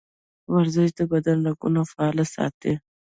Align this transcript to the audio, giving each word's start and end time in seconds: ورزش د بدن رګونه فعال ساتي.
ورزش 0.53 0.89
د 0.99 1.01
بدن 1.11 1.37
رګونه 1.47 1.81
فعال 1.91 2.17
ساتي. 2.35 2.73